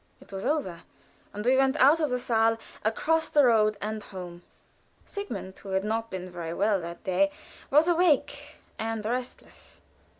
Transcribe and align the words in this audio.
It 0.19 0.31
was 0.33 0.47
over, 0.47 0.81
and 1.31 1.45
we 1.45 1.55
went 1.55 1.75
out 1.77 1.99
of 1.99 2.09
the 2.09 2.17
saal, 2.17 2.57
across 2.83 3.29
the 3.29 3.43
road, 3.43 3.77
and 3.83 4.01
home. 4.01 4.41
Sigmund, 5.05 5.59
who 5.59 5.69
had 5.73 5.83
not 5.83 6.09
been 6.09 6.27
very 6.31 6.55
well 6.55 6.81
that 6.81 7.03
day, 7.03 7.29
was 7.69 7.87
awake, 7.87 8.55
and 8.79 9.05
restless. 9.05 9.79